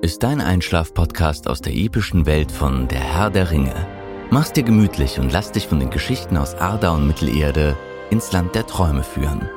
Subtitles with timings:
[0.00, 3.86] ist dein Einschlaf-Podcast aus der epischen Welt von Der Herr der Ringe.
[4.30, 7.76] Mach's dir gemütlich und lass dich von den Geschichten aus Arda und Mittelerde
[8.10, 9.48] ins Land der Träume führen.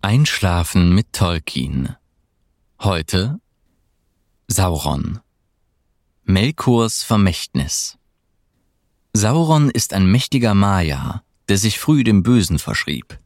[0.00, 1.96] Einschlafen mit Tolkien.
[2.80, 3.38] Heute
[4.46, 5.20] Sauron.
[6.24, 7.98] Melkors Vermächtnis.
[9.12, 13.18] Sauron ist ein mächtiger Maya, der sich früh dem Bösen verschrieb.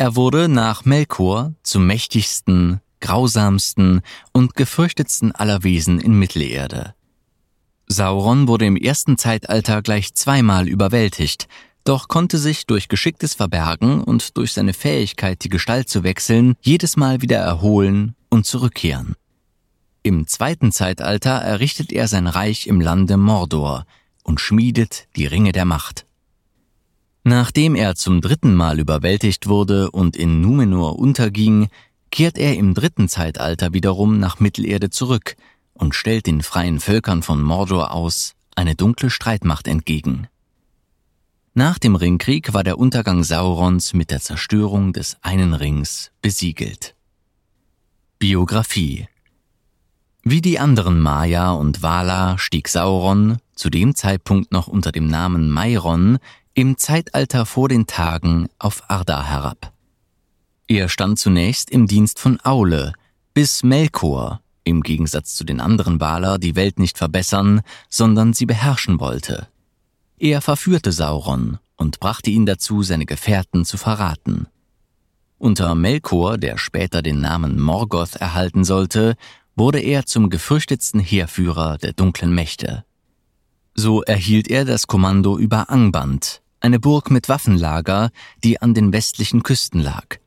[0.00, 4.00] Er wurde nach Melkor zum mächtigsten, grausamsten
[4.32, 6.94] und gefürchtetsten aller Wesen in Mittelerde.
[7.86, 11.48] Sauron wurde im ersten Zeitalter gleich zweimal überwältigt,
[11.84, 16.96] doch konnte sich durch geschicktes Verbergen und durch seine Fähigkeit, die Gestalt zu wechseln, jedes
[16.96, 19.16] Mal wieder erholen und zurückkehren.
[20.02, 23.84] Im zweiten Zeitalter errichtet er sein Reich im Lande Mordor
[24.22, 26.06] und schmiedet die Ringe der Macht.
[27.22, 31.68] Nachdem er zum dritten Mal überwältigt wurde und in Numenor unterging,
[32.10, 35.36] kehrt er im dritten Zeitalter wiederum nach Mittelerde zurück
[35.74, 40.28] und stellt den freien Völkern von Mordor aus eine dunkle Streitmacht entgegen.
[41.54, 46.94] Nach dem Ringkrieg war der Untergang Saurons mit der Zerstörung des einen Rings besiegelt.
[48.18, 49.08] Biografie
[50.22, 55.50] Wie die anderen Maya und Vala stieg Sauron, zu dem Zeitpunkt noch unter dem Namen
[55.50, 56.18] Mairon,
[56.60, 59.72] im Zeitalter vor den Tagen auf Arda herab.
[60.68, 62.92] Er stand zunächst im Dienst von Aule,
[63.32, 69.00] bis Melkor, im Gegensatz zu den anderen Waler, die Welt nicht verbessern, sondern sie beherrschen
[69.00, 69.48] wollte.
[70.18, 74.46] Er verführte Sauron und brachte ihn dazu, seine Gefährten zu verraten.
[75.38, 79.16] Unter Melkor, der später den Namen Morgoth erhalten sollte,
[79.56, 82.84] wurde er zum gefürchtetsten Heerführer der dunklen Mächte.
[83.74, 88.10] So erhielt er das Kommando über Angband, eine Burg mit Waffenlager,
[88.44, 90.18] die an den westlichen Küsten lag.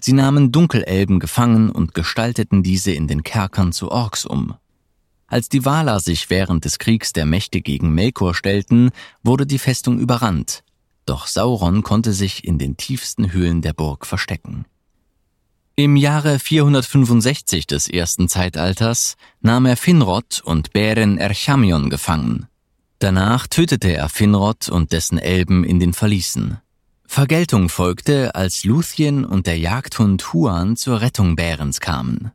[0.00, 4.54] Sie nahmen Dunkelelben gefangen und gestalteten diese in den Kerkern zu Orks um.
[5.26, 8.90] Als die Valar sich während des Kriegs der Mächte gegen Melkor stellten,
[9.22, 10.62] wurde die Festung überrannt,
[11.06, 14.64] doch Sauron konnte sich in den tiefsten Höhlen der Burg verstecken.
[15.76, 22.46] Im Jahre 465 des ersten Zeitalters nahm er Finrod und Beren Erchamion gefangen.
[22.98, 26.58] Danach tötete er Finrod und dessen Elben in den Verließen.
[27.06, 32.32] Vergeltung folgte, als Luthien und der Jagdhund Huan zur Rettung Bärens kamen.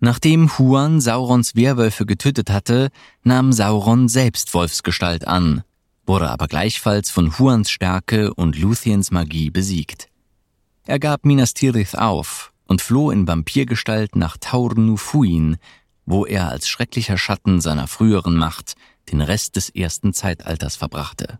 [0.00, 2.90] Nachdem Huan Saurons Werwölfe getötet hatte,
[3.24, 5.62] nahm Sauron selbst Wolfsgestalt an,
[6.06, 10.08] wurde aber gleichfalls von Huans Stärke und Luthiens Magie besiegt.
[10.86, 15.56] Er gab Minas Tirith auf und floh in Vampirgestalt nach Taur Nufuin,
[16.10, 18.74] wo er als schrecklicher Schatten seiner früheren Macht
[19.10, 21.38] den Rest des ersten Zeitalters verbrachte.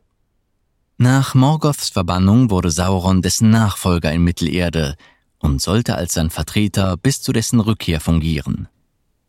[0.98, 4.96] Nach Morgoths Verbannung wurde Sauron dessen Nachfolger in Mittelerde
[5.38, 8.68] und sollte als sein Vertreter bis zu dessen Rückkehr fungieren.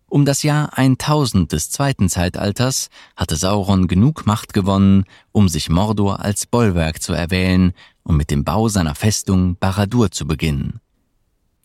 [0.07, 6.19] Um das Jahr 1000 des zweiten Zeitalters hatte Sauron genug Macht gewonnen, um sich Mordor
[6.19, 10.79] als Bollwerk zu erwählen und mit dem Bau seiner Festung Baradur zu beginnen.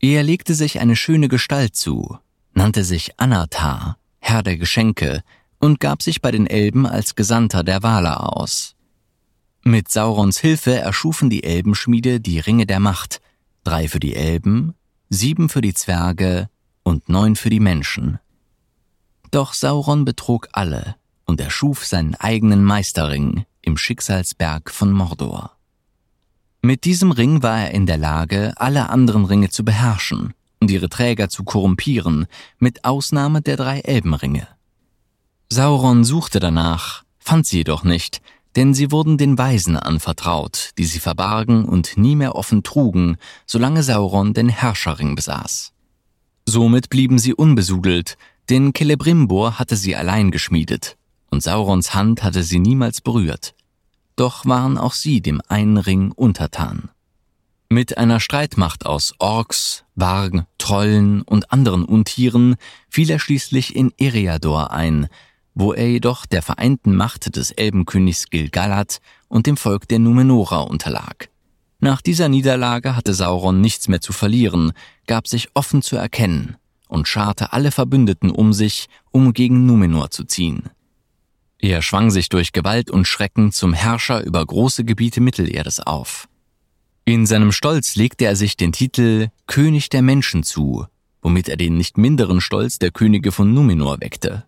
[0.01, 2.19] Er legte sich eine schöne Gestalt zu,
[2.55, 5.23] nannte sich Anatar, Herr der Geschenke,
[5.59, 8.75] und gab sich bei den Elben als Gesandter der Valar aus.
[9.63, 13.21] Mit Saurons Hilfe erschufen die Elbenschmiede die Ringe der Macht,
[13.65, 14.75] drei für die Elben,
[15.09, 16.49] sieben für die Zwerge
[16.83, 18.19] und neun für die Menschen.
[19.31, 25.57] Doch Sauron betrog alle und erschuf seinen eigenen Meisterring im Schicksalsberg von Mordor.
[26.61, 31.29] Mit diesem Ring war er in der Lage, alle anderen Ringe zu beherrschen ihre Träger
[31.29, 32.27] zu korrumpieren,
[32.59, 34.49] mit Ausnahme der drei Elbenringe.
[35.51, 38.21] Sauron suchte danach, fand sie jedoch nicht,
[38.57, 43.17] denn sie wurden den Weisen anvertraut, die sie verbargen und nie mehr offen trugen,
[43.47, 45.73] solange Sauron den Herrscherring besaß.
[46.47, 48.17] Somit blieben sie unbesudelt,
[48.51, 50.97] denn Celebrimbor hatte sie allein geschmiedet,
[51.31, 53.55] und Saurons Hand hatte sie niemals berührt.
[54.17, 56.91] Doch waren auch sie dem einen Ring untertan.
[57.69, 62.57] Mit einer Streitmacht aus Orks, Warg, Trollen und anderen Untieren
[62.89, 65.09] fiel er schließlich in Eriador ein,
[65.55, 68.99] wo er jedoch der vereinten Macht des Elbenkönigs Gilgalad
[69.29, 71.29] und dem Volk der Numenorer unterlag.
[71.79, 74.73] Nach dieser Niederlage hatte Sauron nichts mehr zu verlieren,
[75.07, 76.57] gab sich offen zu erkennen
[76.89, 80.71] und scharte alle Verbündeten um sich, um gegen Numenor zu ziehen.
[81.59, 86.29] Er schwang sich durch Gewalt und Schrecken zum Herrscher über große Gebiete Mittelerdes auf.
[87.07, 90.87] In seinem Stolz legte er sich den Titel König der Menschen zu,
[91.21, 94.45] womit er den nicht minderen Stolz der Könige von Numenor weckte.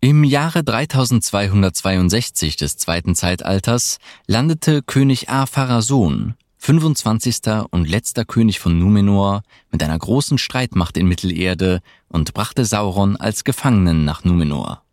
[0.00, 7.40] Im Jahre 3262 des zweiten Zeitalters landete König Ar-Pharazôn, 25.
[7.70, 13.42] und letzter König von Numenor, mit einer großen Streitmacht in Mittelerde und brachte Sauron als
[13.42, 14.84] Gefangenen nach Numenor.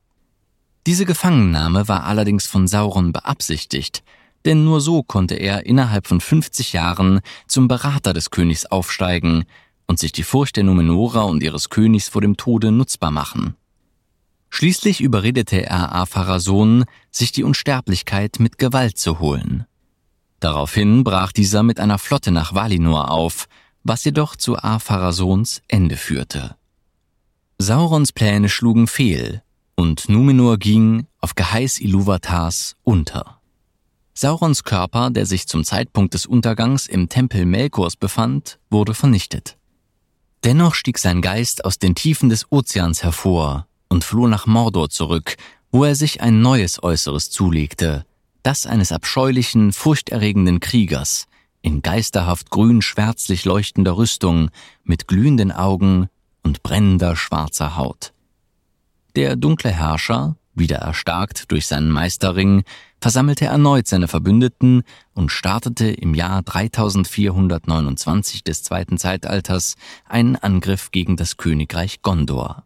[0.88, 4.04] Diese Gefangennahme war allerdings von Sauron beabsichtigt,
[4.46, 9.46] denn nur so konnte er innerhalb von 50 Jahren zum Berater des Königs aufsteigen
[9.88, 13.56] und sich die Furcht der Numenorer und ihres Königs vor dem Tode nutzbar machen.
[14.50, 19.66] Schließlich überredete er Apharazon, sich die Unsterblichkeit mit Gewalt zu holen.
[20.40, 23.48] Daraufhin brach dieser mit einer Flotte nach Valinor auf,
[23.84, 26.56] was jedoch zu Apharazons Ende führte.
[27.58, 29.42] Saurons Pläne schlugen fehl
[29.76, 33.42] und Numenor ging, auf Geheiß Iluvatars, unter.
[34.18, 39.58] Saurons Körper, der sich zum Zeitpunkt des Untergangs im Tempel Melkors befand, wurde vernichtet.
[40.46, 45.36] Dennoch stieg sein Geist aus den Tiefen des Ozeans hervor und floh nach Mordor zurück,
[45.70, 48.06] wo er sich ein neues Äußeres zulegte,
[48.42, 51.26] das eines abscheulichen, furchterregenden Kriegers,
[51.62, 54.50] in geisterhaft grün-schwärzlich leuchtender Rüstung,
[54.86, 56.08] mit glühenden Augen
[56.42, 58.14] und brennender schwarzer Haut.
[59.18, 62.63] Der dunkle Herrscher, wieder erstarkt durch seinen Meisterring,
[63.02, 69.75] versammelte erneut seine Verbündeten und startete im Jahr 3429 des zweiten Zeitalters
[70.06, 72.63] einen Angriff gegen das Königreich Gondor.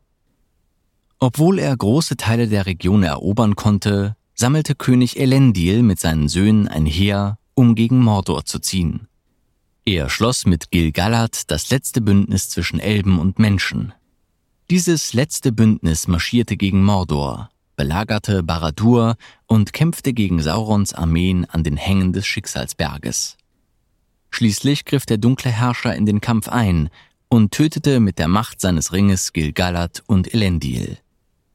[1.19, 6.85] Obwohl er große Teile der Region erobern konnte, sammelte König Elendil mit seinen Söhnen ein
[6.85, 9.07] Heer, um gegen Mordor zu ziehen.
[9.83, 13.93] Er schloss mit Gil-galad das letzte Bündnis zwischen Elben und Menschen.
[14.69, 17.49] Dieses letzte Bündnis marschierte gegen Mordor,
[17.79, 19.15] belagerte Baradur
[19.47, 23.37] und kämpfte gegen Saurons Armeen an den Hängen des Schicksalsberges.
[24.31, 26.89] Schließlich griff der dunkle Herrscher in den Kampf ein
[27.29, 30.97] und tötete mit der Macht seines Ringes Gil-galad und Elendil.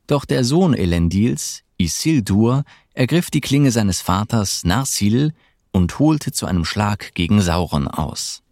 [0.07, 5.35] Doch der Sohn Elendils, Isildur, ergriff die Klinge seines Vaters Narsil
[5.73, 8.43] und holte zu einem Schlag gegen Sauron aus.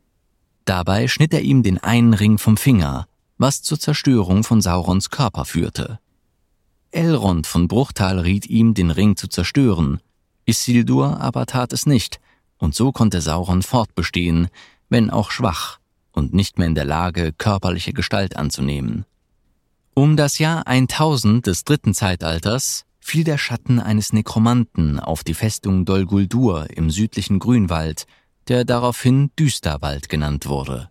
[0.67, 3.07] Dabei schnitt er ihm den einen Ring vom Finger,
[3.39, 6.01] was zur Zerstörung von Saurons Körper führte.
[6.93, 10.00] Elrond von Bruchtal riet ihm, den Ring zu zerstören.
[10.44, 12.21] Isildur aber tat es nicht,
[12.59, 14.49] und so konnte Sauron fortbestehen,
[14.89, 15.79] wenn auch schwach
[16.12, 19.05] und nicht mehr in der Lage, körperliche Gestalt anzunehmen.
[19.94, 25.85] Um das Jahr 1000 des dritten Zeitalters fiel der Schatten eines Nekromanten auf die Festung
[25.85, 28.06] Dol Guldur im südlichen Grünwald,
[28.49, 30.91] der daraufhin Düsterwald genannt wurde.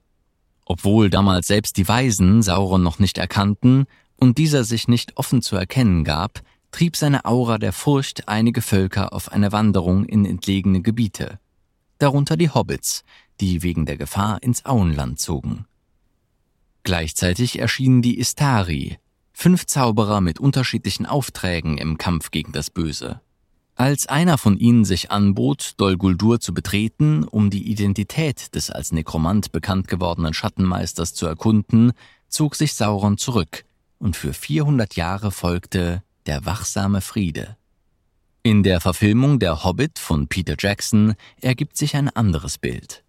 [0.65, 3.85] Obwohl damals selbst die Weisen Sauron noch nicht erkannten,
[4.21, 9.13] und dieser sich nicht offen zu erkennen gab, trieb seine Aura der Furcht einige Völker
[9.13, 11.39] auf eine Wanderung in entlegene Gebiete,
[11.97, 13.03] darunter die Hobbits,
[13.41, 15.65] die wegen der Gefahr ins Auenland zogen.
[16.83, 18.99] Gleichzeitig erschienen die Istari,
[19.33, 23.21] fünf Zauberer mit unterschiedlichen Aufträgen im Kampf gegen das Böse.
[23.75, 28.91] Als einer von ihnen sich anbot, Dol Guldur zu betreten, um die Identität des als
[28.91, 31.93] Nekromant bekannt gewordenen Schattenmeisters zu erkunden,
[32.27, 33.65] zog sich Sauron zurück,
[34.01, 37.55] und für 400 Jahre folgte der wachsame Friede.
[38.43, 43.03] In der Verfilmung Der Hobbit von Peter Jackson ergibt sich ein anderes Bild.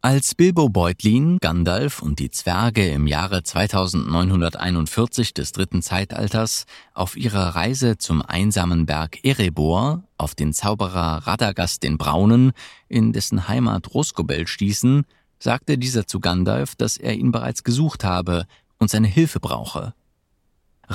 [0.00, 7.54] Als Bilbo Beutlin, Gandalf und die Zwerge im Jahre 2941 des dritten Zeitalters auf ihrer
[7.54, 12.50] Reise zum einsamen Berg Erebor auf den Zauberer Radagast den Braunen
[12.88, 15.04] in dessen Heimat Rosgobel stießen,
[15.38, 18.46] sagte dieser zu Gandalf, dass er ihn bereits gesucht habe
[18.78, 19.94] und seine Hilfe brauche.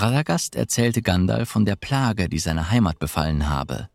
[0.02, 3.90] Radagast erzählte Gandalf von der Plage, die seine Heimat befallen habe.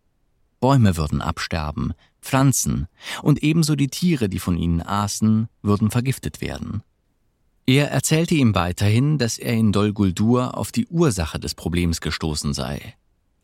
[0.60, 2.86] Bäume würden absterben, Pflanzen
[3.22, 6.82] und ebenso die Tiere, die von ihnen aßen, würden vergiftet werden.
[7.66, 12.54] Er erzählte ihm weiterhin, dass er in Dol Guldur auf die Ursache des Problems gestoßen
[12.54, 12.94] sei.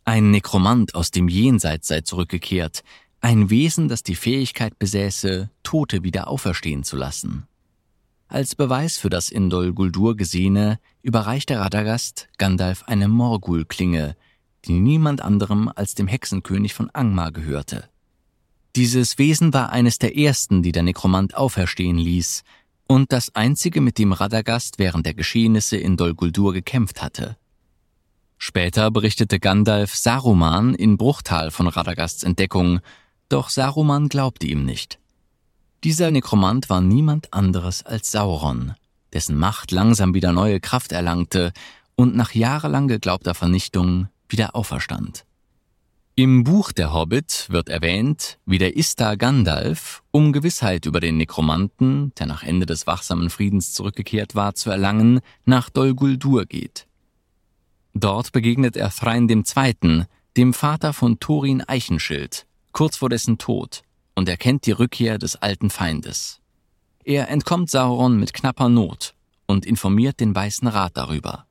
[0.05, 2.83] Ein Nekromant aus dem Jenseits sei zurückgekehrt,
[3.21, 7.48] ein Wesen, das die Fähigkeit besäße, Tote wieder auferstehen zu lassen.
[8.29, 14.17] Als Beweis für das in Dol Guldur Gesehene überreichte Radagast Gandalf eine Morgul-Klinge,
[14.67, 17.89] die niemand anderem als dem Hexenkönig von Angmar gehörte.
[18.77, 22.45] Dieses Wesen war eines der ersten, die der Nekromant auferstehen ließ,
[22.87, 27.39] und das einzige, mit dem Radagast während der Geschehnisse in Dol Guldur gekämpft hatte.
[28.37, 32.81] Später berichtete Gandalf Saruman in Bruchtal von Radagasts Entdeckung,
[33.31, 34.99] doch Saruman glaubte ihm nicht.
[35.85, 38.75] Dieser Nekromant war niemand anderes als Sauron,
[39.13, 41.53] dessen Macht langsam wieder neue Kraft erlangte
[41.95, 45.25] und nach jahrelang geglaubter Vernichtung wieder auferstand.
[46.17, 52.13] Im Buch Der Hobbit wird erwähnt, wie der Istar Gandalf, um Gewissheit über den Nekromanten,
[52.19, 56.89] der nach Ende des wachsamen Friedens zurückgekehrt war, zu erlangen, nach Dol Guldur geht.
[57.95, 60.07] Dort begegnet er Thrain II.,
[60.37, 63.83] dem Vater von Thorin Eichenschild, kurz vor dessen Tod,
[64.19, 66.41] und erkennt die Rückkehr des alten Feindes.
[67.05, 69.15] Er entkommt Sauron mit knapper Not
[69.47, 71.47] und informiert den Weißen Rat darüber.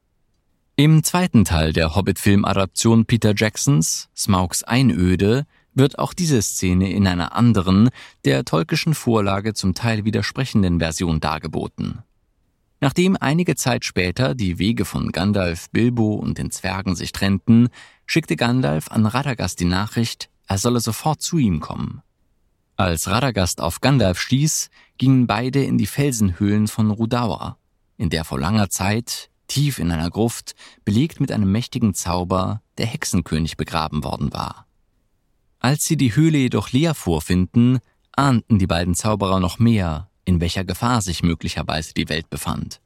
[0.76, 7.34] Im zweiten Teil der Hobbit-Film-Adaption Peter Jacksons, Smaugs Einöde, wird auch diese Szene in einer
[7.34, 7.90] anderen,
[8.26, 12.04] der tolkischen Vorlage zum Teil widersprechenden Version dargeboten.
[12.82, 17.70] Nachdem einige Zeit später die Wege von Gandalf, Bilbo und den Zwergen sich trennten,
[18.06, 22.02] schickte Gandalf an Radagast die Nachricht, er solle sofort zu ihm kommen.
[22.78, 24.70] Als Radagast auf Gandalf stieß,
[25.00, 27.58] gingen beide in die Felsenhöhlen von Rudauer,
[27.98, 30.54] in der vor langer Zeit tief in einer Gruft,
[30.86, 34.68] belegt mit einem mächtigen Zauber, der Hexenkönig begraben worden war.
[35.60, 37.80] Als sie die Höhle jedoch leer vorfinden,
[38.12, 42.80] ahnten die beiden Zauberer noch mehr, in welcher Gefahr sich möglicherweise die Welt befand.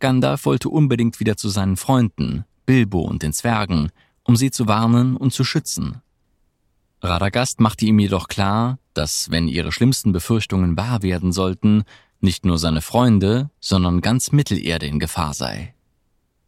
[0.00, 3.90] Gandalf wollte unbedingt wieder zu seinen Freunden, Bilbo und den Zwergen,
[4.22, 6.02] um sie zu warnen und zu schützen.
[7.00, 11.84] Radagast machte ihm jedoch klar, dass, wenn ihre schlimmsten Befürchtungen wahr werden sollten,
[12.20, 15.74] nicht nur seine Freunde, sondern ganz Mittelerde in Gefahr sei.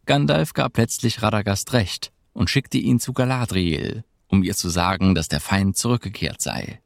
[0.05, 5.29] Gandalf gab letztlich Radagast recht und schickte ihn zu Galadriel, um ihr zu sagen, dass
[5.29, 6.81] der Feind zurückgekehrt sei.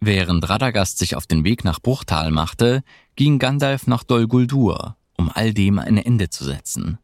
[0.00, 2.82] Während Radagast sich auf den Weg nach Bruchtal machte,
[3.16, 6.98] ging Gandalf nach Dol Guldur, um all dem ein Ende zu setzen.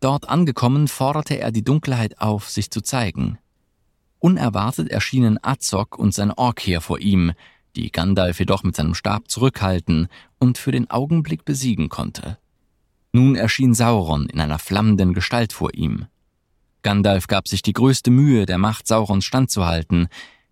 [0.00, 3.38] Dort angekommen forderte er die Dunkelheit auf, sich zu zeigen.
[4.20, 7.32] Unerwartet erschienen Azog und sein Orkheer vor ihm,
[7.74, 10.08] die Gandalf jedoch mit seinem Stab zurückhalten
[10.38, 12.38] und für den Augenblick besiegen konnte.
[13.12, 16.06] Nun erschien Sauron in einer flammenden Gestalt vor ihm.
[16.82, 20.08] Gandalf gab sich die größte Mühe, der Macht Saurons standzuhalten,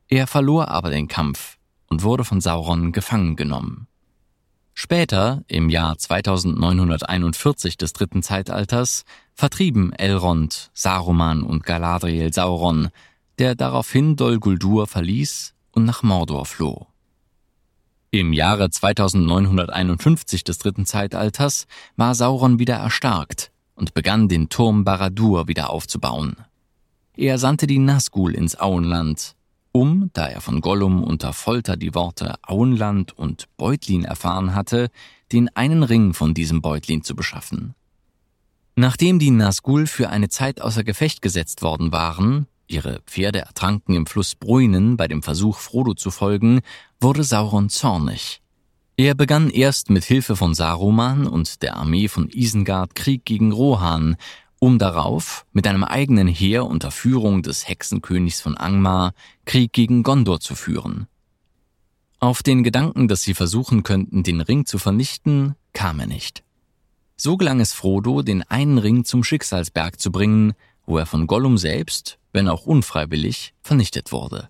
[0.08, 1.58] er verlor aber den Kampf
[1.88, 3.86] und wurde von Sauron gefangen genommen.
[4.74, 12.90] Später, im Jahr 2941 des dritten Zeitalters, vertrieben Elrond, Saruman und Galadriel Sauron,
[13.38, 16.86] der daraufhin Dol Guldur verließ und nach Mordor floh.
[18.10, 21.66] Im Jahre 2951 des dritten Zeitalters
[21.96, 26.36] war Sauron wieder erstarkt und begann den Turm Baradur wieder aufzubauen.
[27.16, 29.34] Er sandte die Nazgul ins Auenland,
[29.72, 34.88] um, da er von Gollum unter Folter die Worte Auenland und Beutlin erfahren hatte,
[35.30, 37.74] den einen Ring von diesem Beutlin zu beschaffen.
[38.74, 44.06] Nachdem die Nazgul für eine Zeit außer Gefecht gesetzt worden waren, ihre Pferde ertranken im
[44.06, 46.60] Fluss Bruinen bei dem Versuch, Frodo zu folgen,
[47.00, 48.40] wurde Sauron zornig.
[48.96, 54.16] Er begann erst mit Hilfe von Saruman und der Armee von Isengard Krieg gegen Rohan,
[54.58, 59.12] um darauf mit einem eigenen Heer unter Führung des Hexenkönigs von Angmar
[59.44, 61.06] Krieg gegen Gondor zu führen.
[62.20, 66.42] Auf den Gedanken, dass sie versuchen könnten, den Ring zu vernichten, kam er nicht.
[67.16, 70.54] So gelang es Frodo, den einen Ring zum Schicksalsberg zu bringen,
[70.86, 74.48] wo er von Gollum selbst, wenn auch unfreiwillig, vernichtet wurde.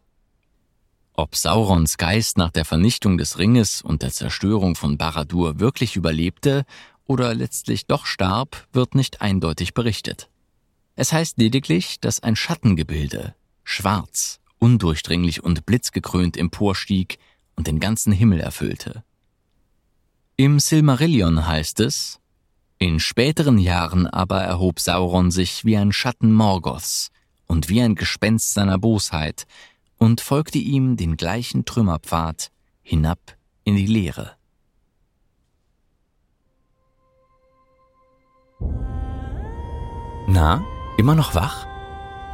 [1.15, 6.67] Ob Saurons Geist nach der Vernichtung des Ringes und der Zerstörung von Baradur wirklich überlebte
[7.07, 10.29] oder letztlich doch starb, wird nicht eindeutig berichtet.
[10.97, 17.19] Es heißt lediglich, dass ein Schattengebilde, schwarz, undurchdringlich und blitzgekrönt emporstieg
[17.57, 19.03] und den ganzen Himmel erfüllte.
[20.37, 22.21] Im Silmarillion heißt es,
[22.77, 27.13] in späteren Jahren aber erhob Sauron sich wie ein Schatten Morgoths
[27.49, 29.47] und wie ein Gespenst seiner Bosheit,
[29.99, 32.51] und folgte ihm den gleichen Trümmerpfad
[32.83, 33.19] hinab
[33.65, 34.33] in die Leere.
[40.29, 40.63] Na,
[40.99, 41.67] immer noch wach?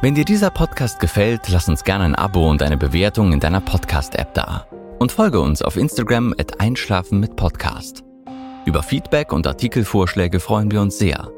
[0.01, 3.61] Wenn dir dieser Podcast gefällt, lass uns gerne ein Abo und eine Bewertung in deiner
[3.61, 4.67] Podcast-App da.
[4.99, 8.03] Und folge uns auf Instagram at Einschlafen mit Podcast.
[8.65, 11.31] Über Feedback und Artikelvorschläge freuen wir uns sehr.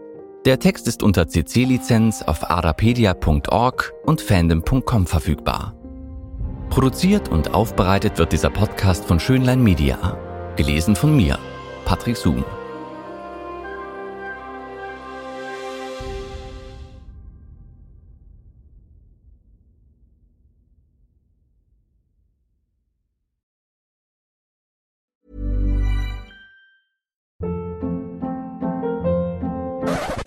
[0.48, 5.76] Der Text ist unter CC-Lizenz auf arapedia.org und fandom.com verfügbar.
[6.70, 10.18] Produziert und aufbereitet wird dieser Podcast von Schönlein Media.
[10.56, 11.38] Gelesen von mir,
[11.84, 12.46] Patrick Zoom.